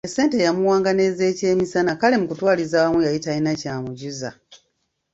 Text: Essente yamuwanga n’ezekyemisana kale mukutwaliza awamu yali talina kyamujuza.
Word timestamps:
Essente 0.07 0.37
yamuwanga 0.47 0.89
n’ezekyemisana 0.93 1.91
kale 2.01 2.15
mukutwaliza 2.21 2.75
awamu 2.79 2.99
yali 3.05 3.19
talina 3.25 3.51
kyamujuza. 3.61 4.29